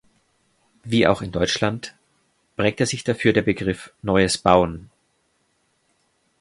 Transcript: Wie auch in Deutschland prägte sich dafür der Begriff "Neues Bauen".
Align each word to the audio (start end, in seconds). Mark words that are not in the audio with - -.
Wie 0.83 1.05
auch 1.05 1.21
in 1.21 1.31
Deutschland 1.31 1.93
prägte 2.57 2.87
sich 2.87 3.03
dafür 3.03 3.33
der 3.33 3.43
Begriff 3.43 3.93
"Neues 4.01 4.39
Bauen". 4.39 4.89